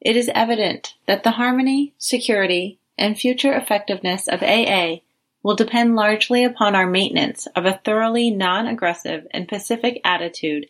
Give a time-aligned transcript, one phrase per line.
[0.00, 5.00] It is evident that the harmony, security, and future effectiveness of AA
[5.42, 10.66] will depend largely upon our maintenance of a thoroughly non-aggressive and pacific attitude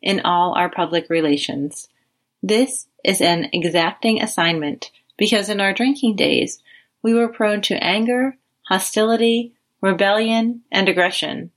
[0.00, 1.88] in all our public relations.
[2.42, 6.60] This is an exacting assignment because in our drinking days
[7.02, 8.36] we were prone to anger,
[8.68, 11.50] hostility, rebellion, and aggression.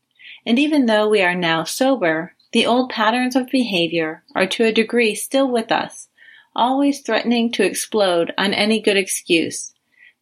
[0.45, 4.71] And even though we are now sober, the old patterns of behavior are to a
[4.71, 6.07] degree still with us
[6.55, 9.73] always threatening to explode on any good excuse.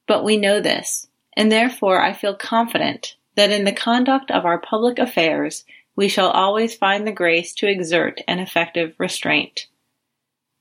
[0.07, 4.59] But we know this, and therefore I feel confident that in the conduct of our
[4.59, 9.67] public affairs we shall always find the grace to exert an effective restraint.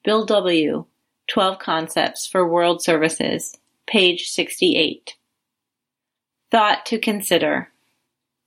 [0.04, 0.84] Bill W.
[1.28, 5.16] 12 Concepts for World Services, page 68.
[6.50, 7.68] Thought to consider.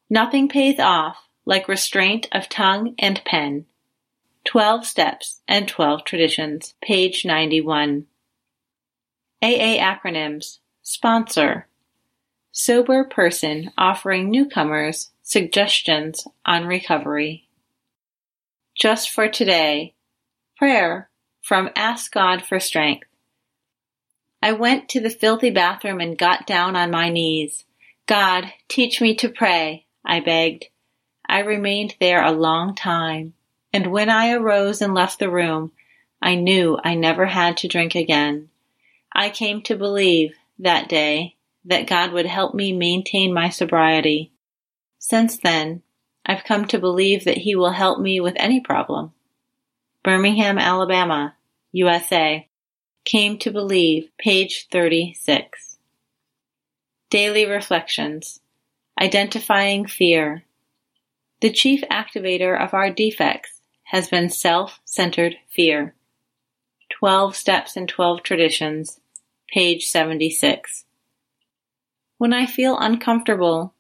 [0.10, 3.66] Nothing pays off like restraint of tongue and pen.
[4.46, 8.06] Twelve Steps and Twelve Traditions, page 91.
[9.42, 11.68] AA acronyms Sponsor
[12.52, 17.50] Sober person offering newcomers suggestions on recovery.
[18.76, 19.96] Just for today.
[20.56, 21.10] Prayer
[21.42, 23.08] from Ask God for Strength.
[24.44, 27.66] I went to the filthy bathroom and got down on my knees.
[28.06, 30.66] God, teach me to pray, I begged.
[31.28, 33.34] I remained there a long time
[33.76, 35.74] and when I arose and left the room,
[36.22, 38.48] I knew I never had to drink again.
[39.12, 44.32] I came to believe that day that God would help me maintain my sobriety.
[44.98, 45.82] Since then,
[46.26, 49.12] I've come to believe that He will help me with any problem.
[50.06, 51.36] Birmingham, Alabama,
[51.74, 52.48] USA.
[53.04, 55.80] Came to believe, page 36.
[57.10, 58.40] Daily Reflections.
[59.02, 60.46] Identifying Fear.
[61.42, 63.55] The chief activator of our defects
[63.86, 65.94] has been self-centered fear.
[66.90, 69.00] 12 Steps and 12 Traditions,
[69.48, 70.86] page 76.
[72.18, 73.74] When I feel uncomfortable,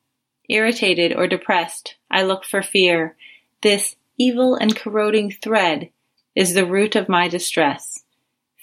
[0.47, 3.15] irritated, or depressed, I look for fear.
[3.61, 5.89] This evil and corroding thread
[6.35, 8.03] is the root of my distress.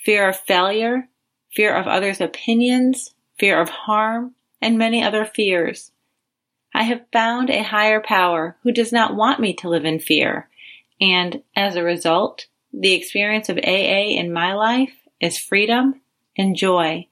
[0.04, 1.08] Fear of failure,
[1.50, 5.90] fear of others' opinions, fear of harm, and many other fears.
[6.72, 10.48] I have found a higher power who does not want me to live in fear
[11.02, 16.00] and as a result, the experience of AA in my life is freedom
[16.38, 17.08] and joy.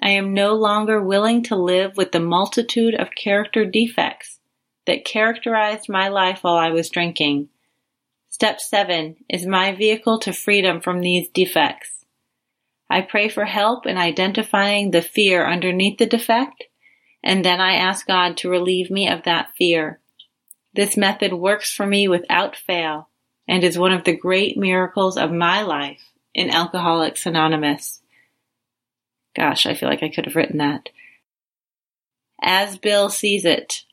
[0.00, 4.40] I am no longer willing to live with the multitude of character defects
[4.86, 7.50] that characterized my life while I was drinking.
[8.30, 12.06] Step seven is my vehicle to freedom from these defects.
[12.88, 16.64] I pray for help in identifying the fear underneath the defect,
[17.22, 20.00] and then I ask God to relieve me of that fear.
[20.74, 23.08] This method works for me without fail
[23.46, 26.02] and is one of the great miracles of my life
[26.34, 28.00] in Alcoholics Anonymous.
[29.36, 30.88] Gosh, I feel like I could have written that.
[32.42, 33.84] As Bill sees it,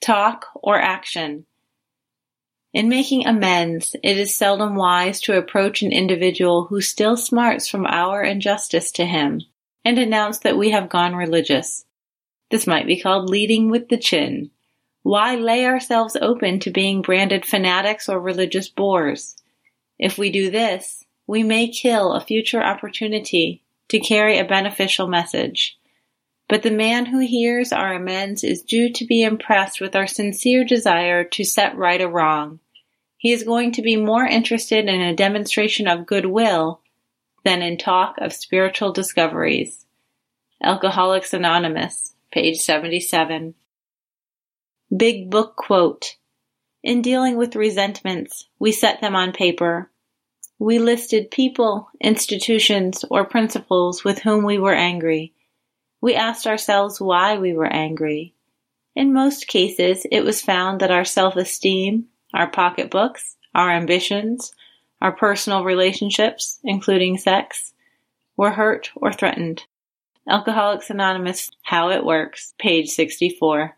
[0.00, 1.46] talk or action.
[2.74, 7.86] In making amends, it is seldom wise to approach an individual who still smarts from
[7.86, 9.40] our injustice to him
[9.84, 11.86] and announce that we have gone religious.
[12.50, 14.50] This might be called leading with the chin.
[15.08, 19.36] Why lay ourselves open to being branded fanatics or religious bores?
[19.98, 25.78] If we do this, we may kill a future opportunity to carry a beneficial message.
[26.46, 30.62] But the man who hears our amends is due to be impressed with our sincere
[30.62, 32.60] desire to set right a wrong.
[33.16, 36.82] He is going to be more interested in a demonstration of goodwill
[37.46, 39.86] than in talk of spiritual discoveries.
[40.62, 43.54] Alcoholics Anonymous, page 77.
[44.96, 46.16] Big Book quote.
[46.82, 49.90] In dealing with resentments, we set them on paper.
[50.58, 55.34] We listed people, institutions, or principles with whom we were angry.
[56.00, 58.34] We asked ourselves why we were angry.
[58.96, 64.54] In most cases, it was found that our self-esteem, our pocketbooks, our ambitions,
[65.02, 67.74] our personal relationships, including sex,
[68.38, 69.64] were hurt or threatened.
[70.26, 73.77] Alcoholics Anonymous, How It Works, page 64.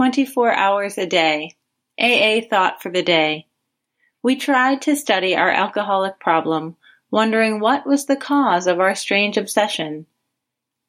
[0.00, 1.54] 24 hours a day.
[2.00, 3.46] AA thought for the day.
[4.22, 6.76] We tried to study our alcoholic problem
[7.10, 10.06] wondering what was the cause of our strange obsession.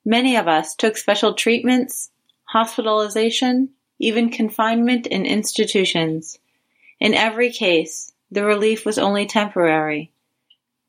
[0.06, 2.10] Many of us took special treatments,
[2.46, 6.40] hospitalization, even confinement in institutions.
[7.02, 10.14] In every case, the relief was only temporary.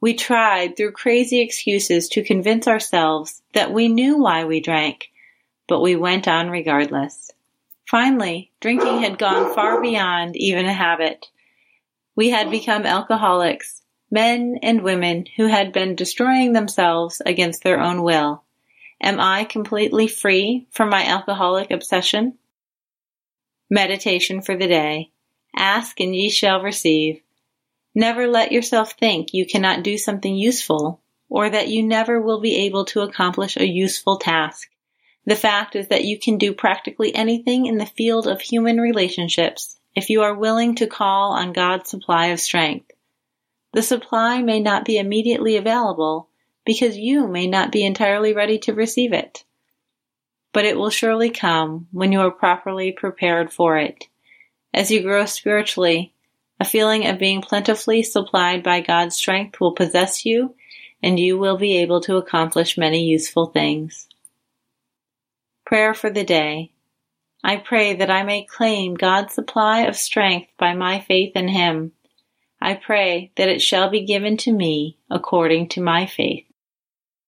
[0.01, 5.11] We tried through crazy excuses to convince ourselves that we knew why we drank,
[5.67, 7.33] but we went on regardless.
[7.93, 11.27] Finally, drinking had gone far beyond even a habit.
[12.17, 18.03] We had become alcoholics, men and women who had been destroying themselves against their own
[18.03, 18.45] will.
[18.99, 22.39] Am I completely free from my alcoholic obsession?
[23.69, 25.11] Meditation for the day.
[25.55, 27.21] Ask and ye shall receive.
[27.95, 32.57] Never let yourself think you cannot do something useful or that you never will be
[32.65, 34.72] able to accomplish a useful task.
[35.25, 39.79] The fact is that you can do practically anything in the field of human relationships
[39.95, 42.91] if you are willing to call on God's supply of strength.
[43.73, 46.29] The supply may not be immediately available
[46.65, 49.45] because you may not be entirely ready to receive it.
[50.53, 54.07] But it will surely come when you are properly prepared for it.
[54.75, 56.13] As you grow spiritually,
[56.61, 60.55] a feeling of being plentifully supplied by God's strength will possess you
[61.03, 64.09] and you will be able to accomplish many useful things.
[65.65, 66.73] Prayer for the day.
[67.45, 71.91] I pray that I may claim God's supply of strength by my faith in Him.
[72.61, 76.47] I pray that it shall be given to me according to my faith.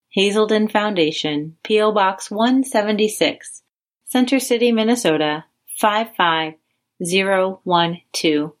[0.09, 1.91] Hazelden Foundation, P.O.
[1.91, 3.61] Box 176,
[4.05, 5.43] Center City, Minnesota
[5.77, 8.53] 55012.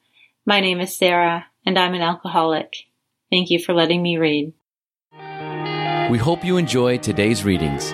[0.45, 2.73] My name is Sarah, and I'm an alcoholic.
[3.31, 4.51] Thank you for letting me read.
[6.11, 7.93] We hope you enjoy today's readings.